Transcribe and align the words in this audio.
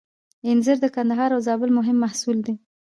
انځر 0.49 0.77
د 0.81 0.85
کندهار 0.95 1.29
او 1.35 1.39
زابل 1.47 1.69
مهم 1.77 1.97
محصول 2.03 2.37
دی. 2.45 2.55